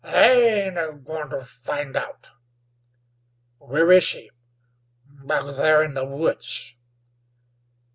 "They 0.03 0.63
ain't 0.63 0.79
agoin' 0.79 1.29
ter 1.29 1.39
find 1.39 1.95
out." 1.95 2.31
"Where 3.59 3.91
is 3.91 4.03
she?" 4.03 4.31
"Back 5.05 5.45
there 5.57 5.83
in 5.83 5.93
the 5.93 6.05
woods." 6.05 6.75